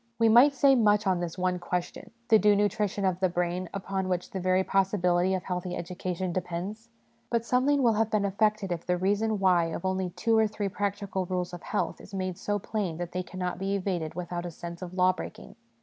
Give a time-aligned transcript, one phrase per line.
[0.17, 4.09] We might say much on this one question, the due nutrition of the brain, upon
[4.09, 6.89] which the very possibility of healthy education depends.
[7.29, 10.69] But something will have been effected if the reason why of only two or three
[10.69, 14.49] practical rules of health is made so plain that they cannot be evaded without a
[14.49, 15.55] sense of law breaking.